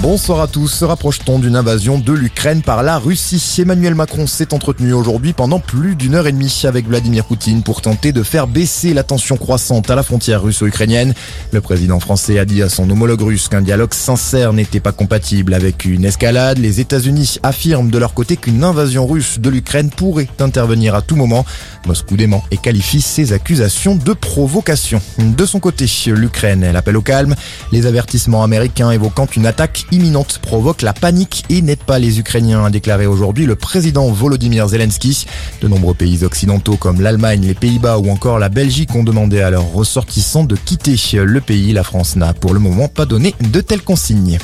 Bonsoir 0.00 0.40
à 0.40 0.46
tous. 0.46 0.68
Se 0.68 0.84
rapproche-t-on 0.84 1.40
d'une 1.40 1.56
invasion 1.56 1.98
de 1.98 2.12
l'Ukraine 2.12 2.62
par 2.62 2.84
la 2.84 2.98
Russie? 2.98 3.42
Emmanuel 3.58 3.96
Macron 3.96 4.28
s'est 4.28 4.54
entretenu 4.54 4.92
aujourd'hui 4.92 5.32
pendant 5.32 5.58
plus 5.58 5.96
d'une 5.96 6.14
heure 6.14 6.28
et 6.28 6.32
demie 6.32 6.62
avec 6.64 6.86
Vladimir 6.86 7.24
Poutine 7.24 7.64
pour 7.64 7.82
tenter 7.82 8.12
de 8.12 8.22
faire 8.22 8.46
baisser 8.46 8.94
la 8.94 9.02
tension 9.02 9.36
croissante 9.36 9.90
à 9.90 9.96
la 9.96 10.04
frontière 10.04 10.40
russo-ukrainienne. 10.40 11.14
Le 11.50 11.60
président 11.60 11.98
français 11.98 12.38
a 12.38 12.44
dit 12.44 12.62
à 12.62 12.68
son 12.68 12.88
homologue 12.88 13.22
russe 13.22 13.48
qu'un 13.48 13.60
dialogue 13.60 13.92
sincère 13.92 14.52
n'était 14.52 14.78
pas 14.78 14.92
compatible 14.92 15.52
avec 15.52 15.84
une 15.84 16.04
escalade. 16.04 16.58
Les 16.58 16.78
États-Unis 16.78 17.38
affirment 17.42 17.90
de 17.90 17.98
leur 17.98 18.14
côté 18.14 18.36
qu'une 18.36 18.62
invasion 18.62 19.04
russe 19.04 19.40
de 19.40 19.50
l'Ukraine 19.50 19.90
pourrait 19.90 20.28
intervenir 20.38 20.94
à 20.94 21.02
tout 21.02 21.16
moment. 21.16 21.44
Moscou 21.86 22.16
dément 22.16 22.44
et 22.52 22.56
qualifie 22.56 23.02
ces 23.02 23.32
accusations 23.32 23.96
de 23.96 24.12
provocation. 24.12 25.02
De 25.18 25.44
son 25.44 25.58
côté, 25.58 25.86
l'Ukraine, 26.06 26.62
elle 26.62 26.76
appelle 26.76 26.96
au 26.96 27.02
calme. 27.02 27.34
Les 27.72 27.86
avertissements 27.86 28.44
américains 28.44 28.92
évoquant 28.92 29.26
une 29.36 29.46
attaque 29.46 29.86
imminente 29.92 30.38
provoque 30.38 30.82
la 30.82 30.92
panique 30.92 31.44
et 31.50 31.62
n'aide 31.62 31.82
pas 31.82 31.98
les 31.98 32.18
Ukrainiens, 32.18 32.64
a 32.64 32.70
déclaré 32.70 33.06
aujourd'hui 33.06 33.46
le 33.46 33.56
président 33.56 34.08
Volodymyr 34.10 34.68
Zelensky. 34.68 35.26
De 35.60 35.68
nombreux 35.68 35.94
pays 35.94 36.24
occidentaux 36.24 36.76
comme 36.76 37.00
l'Allemagne, 37.00 37.46
les 37.46 37.54
Pays-Bas 37.54 37.98
ou 37.98 38.10
encore 38.10 38.38
la 38.38 38.48
Belgique 38.48 38.94
ont 38.94 39.04
demandé 39.04 39.40
à 39.40 39.50
leurs 39.50 39.72
ressortissants 39.72 40.44
de 40.44 40.56
quitter 40.56 40.96
le 41.14 41.40
pays. 41.40 41.72
La 41.72 41.84
France 41.84 42.16
n'a 42.16 42.34
pour 42.34 42.54
le 42.54 42.60
moment 42.60 42.88
pas 42.88 43.06
donné 43.06 43.34
de 43.40 43.60
telles 43.60 43.82
consignes. 43.82 44.38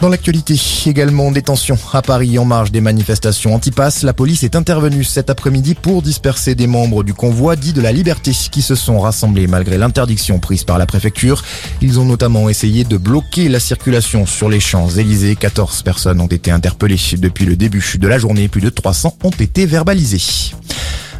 Dans 0.00 0.08
l'actualité, 0.08 0.56
également 0.86 1.30
des 1.30 1.42
tensions 1.42 1.78
à 1.92 2.02
Paris 2.02 2.38
en 2.38 2.44
marge 2.44 2.70
des 2.70 2.80
manifestations 2.80 3.54
anti-pass. 3.54 4.02
La 4.02 4.12
police 4.12 4.42
est 4.42 4.54
intervenue 4.54 5.04
cet 5.04 5.30
après-midi 5.30 5.74
pour 5.74 6.02
disperser 6.02 6.54
des 6.54 6.66
membres 6.66 7.02
du 7.04 7.14
convoi 7.14 7.56
dit 7.56 7.72
de 7.72 7.80
la 7.80 7.92
liberté 7.92 8.32
qui 8.50 8.60
se 8.60 8.74
sont 8.74 9.00
rassemblés 9.00 9.46
malgré 9.46 9.78
l'interdiction 9.78 10.38
prise 10.38 10.64
par 10.64 10.78
la 10.78 10.86
préfecture. 10.86 11.42
Ils 11.80 11.98
ont 12.00 12.04
notamment 12.04 12.48
essayé 12.48 12.84
de 12.84 12.96
bloquer 12.96 13.48
la 13.48 13.60
circulation 13.60 14.26
sur 14.26 14.48
les 14.48 14.60
Champs-Élysées. 14.60 15.36
14 15.36 15.82
personnes 15.82 16.20
ont 16.20 16.26
été 16.26 16.50
interpellées 16.50 17.00
depuis 17.16 17.46
le 17.46 17.56
début 17.56 17.84
de 17.98 18.08
la 18.08 18.18
journée. 18.18 18.48
Plus 18.48 18.60
de 18.60 18.70
300 18.70 19.16
ont 19.22 19.30
été 19.30 19.64
verbalisés. 19.64 20.52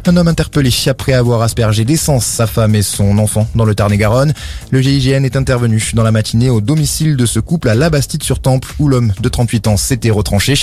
Un 0.07 0.17
homme 0.17 0.27
interpellé 0.27 0.69
après 0.85 1.13
avoir 1.13 1.41
aspergé 1.41 1.83
d'essence 1.83 2.25
sa 2.25 2.45
femme 2.45 2.75
et 2.75 2.83
son 2.83 3.17
enfant 3.17 3.47
dans 3.55 3.65
le 3.65 3.73
Tarn-et-Garonne. 3.73 4.33
Le 4.69 4.79
GIGN 4.79 5.23
est 5.23 5.35
intervenu 5.35 5.91
dans 5.95 6.03
la 6.03 6.11
matinée 6.11 6.51
au 6.51 6.61
domicile 6.61 7.17
de 7.17 7.25
ce 7.25 7.39
couple 7.39 7.69
à 7.69 7.75
La 7.75 7.89
Bastide-sur-Temple 7.89 8.71
où 8.77 8.87
l'homme 8.87 9.13
de 9.19 9.29
38 9.29 9.67
ans 9.67 9.77
s'était 9.77 10.11
retranché. 10.11 10.53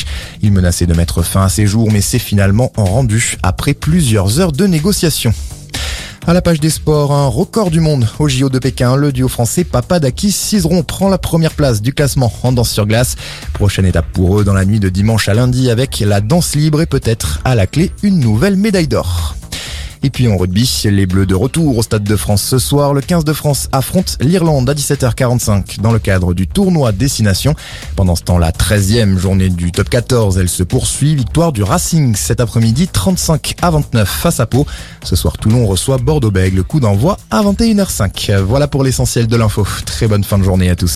Il 0.43 0.53
menaçait 0.53 0.87
de 0.87 0.95
mettre 0.95 1.23
fin 1.23 1.43
à 1.45 1.49
ses 1.49 1.67
jours 1.67 1.91
mais 1.91 2.01
s'est 2.01 2.21
finalement 2.21 2.71
rendu 2.77 3.37
après 3.43 3.75
plusieurs 3.75 4.39
heures 4.39 4.53
de 4.53 4.65
négociations. 4.69 5.35
À 6.25 6.33
la 6.33 6.41
page 6.41 6.61
des 6.61 6.71
sports, 6.71 7.13
un 7.13 7.27
record 7.27 7.73
du 7.73 7.81
monde 7.81 8.07
au 8.21 8.29
JO 8.29 8.49
de 8.49 8.61
Pékin. 8.61 8.95
Le 8.95 9.11
duo 9.11 9.27
français 9.27 9.65
Papadakis 9.65 10.31
Cizeron 10.31 10.85
prend 10.85 11.09
la 11.09 11.19
première 11.19 11.55
place 11.55 11.83
du 11.83 11.93
classement 11.93 12.33
en 12.45 12.53
danse 12.53 12.71
sur 12.71 12.87
glace. 12.87 13.17
Prochaine 13.55 13.87
étape 13.87 14.07
pour 14.13 14.39
eux 14.39 14.45
dans 14.45 14.55
la 14.55 14.65
nuit 14.65 14.79
de 14.79 14.89
dimanche 14.89 15.29
à 15.29 15.35
lundi 15.35 15.69
avec 15.69 15.99
la 15.99 16.21
danse 16.21 16.55
libre 16.55 16.81
et 16.81 16.87
peut-être 16.87 17.41
à 17.45 17.57
la 17.57 17.67
clé 17.67 17.91
une 18.05 18.21
nouvelle 18.21 18.55
médaille 18.55 18.87
d'or. 18.87 19.22
Et 20.05 20.11
puis 20.11 20.27
en 20.27 20.37
rugby, 20.37 20.69
les 20.85 21.07
Bleus 21.07 21.27
de 21.27 21.35
retour 21.35 21.79
au 21.79 21.83
Stade 21.83 22.03
de 22.03 22.17
France 22.17 22.43
ce 22.43 22.59
soir. 22.59 22.93
Le 22.93 23.01
15 23.01 23.25
de 23.25 23.33
France 23.33 23.69
affronte 23.71 24.19
l'Irlande 24.21 24.69
à 24.69 24.75
17h45 24.75 25.81
dans 25.81 25.93
le 25.93 26.01
cadre 26.01 26.35
du 26.35 26.49
tournoi 26.49 26.91
Destination. 26.91 27.55
Pendant 27.95 28.17
ce 28.17 28.23
temps, 28.23 28.39
la 28.39 28.51
13e 28.51 29.17
journée 29.17 29.49
du 29.49 29.71
top 29.71 29.89
14, 29.89 30.39
elle 30.39 30.49
se 30.49 30.65
poursuit. 30.65 31.15
Victoire 31.15 31.53
du 31.53 31.63
Racing 31.63 32.17
cet 32.17 32.41
après-midi 32.41 32.89
35 32.89 33.55
à 33.63 33.71
29 33.71 34.09
face 34.09 34.41
à 34.41 34.47
Pau. 34.47 34.67
Ce 35.05 35.15
soir, 35.15 35.39
Toulon 35.39 35.67
reçoit 35.67 35.99
Bordeaux-Bègles. 35.99 36.65
Coup 36.65 36.81
d'envoi 36.81 37.17
à 37.31 37.43
21h05. 37.43 38.39
Voilà 38.41 38.67
pour 38.67 38.83
l'essentiel 38.83 39.29
de 39.29 39.37
l'info. 39.37 39.65
Très 39.87 40.09
bonne 40.09 40.25
fin 40.25 40.39
de 40.39 40.43
journée 40.43 40.69
à 40.69 40.75
tous. 40.75 40.91